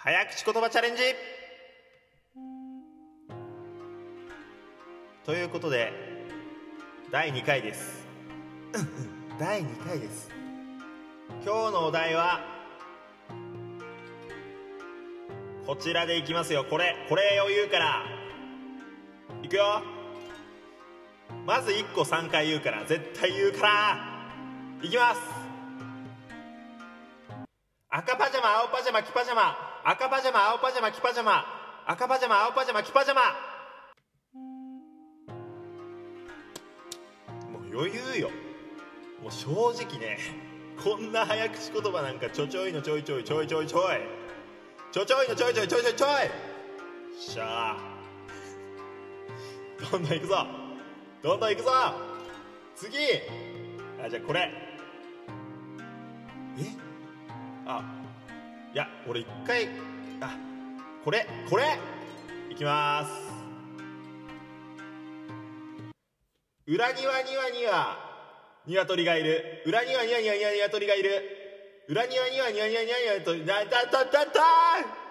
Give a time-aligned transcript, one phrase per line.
[0.00, 1.02] 早口言葉チャレンジ。
[5.26, 5.92] ということで
[7.10, 8.06] 第2回です。
[9.40, 10.30] 第2回です。
[11.44, 12.38] 今日のお題は
[15.66, 16.64] こちらでいきますよ。
[16.70, 18.04] これこれを言うから。
[19.42, 19.82] いくよ。
[21.44, 22.84] まず1個3回言うから。
[22.84, 23.98] 絶対言うから。
[24.80, 25.20] いきます。
[27.90, 29.67] 赤パジャマ青パジャマ黄パジャマ。
[29.90, 31.46] 赤パジャマ青パジャマ黄パジャマ。
[31.86, 33.22] 赤パジャマ青パジャマ黄パジャマ。
[37.50, 38.28] もう余裕よ。
[39.22, 40.18] もう正直ね
[40.84, 43.84] こんな早口言葉なんかちょちょいのちょいちょいちょいちょいちょい。
[44.92, 45.94] ちょちょいのちょいちょいちょいちょい。
[45.94, 46.10] ちょい
[47.18, 47.76] しゃあ。
[49.90, 50.46] どんどんいくぞ。
[51.22, 51.70] どんどんいくぞ。
[52.76, 52.94] 次。
[54.04, 54.52] あじゃあこれ。
[56.58, 56.76] え？
[57.64, 57.82] あ。
[58.78, 59.66] いや俺一回
[60.20, 60.38] あ
[61.04, 61.64] これこれ
[62.48, 63.10] いきます。
[66.64, 67.96] 裏庭にはには
[68.68, 69.64] 鶏がいる。
[69.66, 71.10] 裏庭にはにはには鶏がいる。
[71.88, 75.07] 裏庭にはにはにはにはにはとだだだだだ